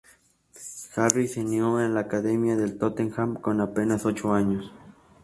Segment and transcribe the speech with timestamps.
[0.95, 4.71] Harry se unió a la Academia del Tottenham con apenas ocho años.